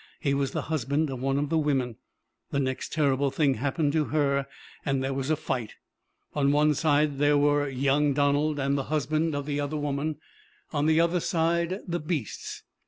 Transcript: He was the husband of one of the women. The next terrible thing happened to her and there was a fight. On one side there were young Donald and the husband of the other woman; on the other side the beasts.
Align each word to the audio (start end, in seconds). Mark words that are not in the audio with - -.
He 0.19 0.33
was 0.33 0.49
the 0.49 0.63
husband 0.63 1.11
of 1.11 1.19
one 1.21 1.37
of 1.37 1.49
the 1.49 1.59
women. 1.59 1.95
The 2.49 2.59
next 2.59 2.91
terrible 2.91 3.29
thing 3.29 3.53
happened 3.53 3.93
to 3.93 4.05
her 4.05 4.47
and 4.83 5.03
there 5.03 5.13
was 5.13 5.29
a 5.29 5.35
fight. 5.35 5.75
On 6.33 6.51
one 6.51 6.73
side 6.73 7.19
there 7.19 7.37
were 7.37 7.69
young 7.69 8.13
Donald 8.15 8.57
and 8.57 8.75
the 8.75 8.85
husband 8.85 9.35
of 9.35 9.45
the 9.45 9.59
other 9.59 9.77
woman; 9.77 10.15
on 10.73 10.87
the 10.87 10.99
other 10.99 11.19
side 11.19 11.81
the 11.87 11.99
beasts. 11.99 12.63